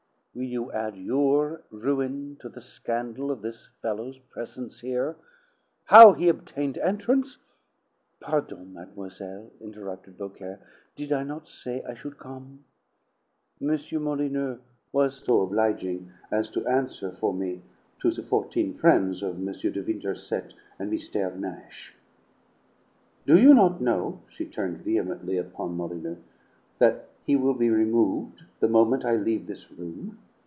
[0.33, 5.17] "Will you add your ruin to the scandal of this fellow's presence here?
[5.83, 7.37] How he obtained entrance"
[8.21, 10.61] "Pardon, mademoiselle," interrupted Beaucaire.
[10.95, 12.63] "Did I not say I should come?
[13.61, 13.77] M.
[14.01, 14.59] Molyneux
[14.93, 17.61] was so obliging as to answer for me
[17.99, 19.51] to the fourteen frien's of M.
[19.53, 21.93] de Winterset and Meestaire Nash."
[23.25, 26.15] "Do you not know," she turned vehemently upon Molyneux,
[26.79, 30.17] "that he will be removed the moment I leave this room?